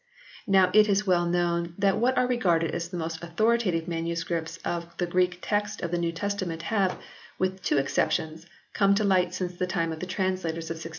[0.47, 4.57] Now it is well known that what are regarded as the most authoritative MSS.
[4.65, 6.97] of the Greek Text of the New Testament have,
[7.37, 10.89] with two exceptions, come to light since the time of the translators of 1611.